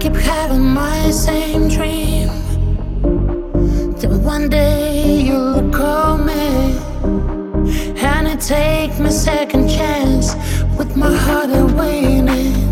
[0.00, 2.28] keep having my same dream.
[3.98, 6.74] Then one day you'll call me,
[8.00, 10.34] and I take my second chance
[10.78, 12.69] with my heart awaiting.